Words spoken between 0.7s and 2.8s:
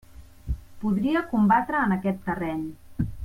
Podria combatre en aquest terreny.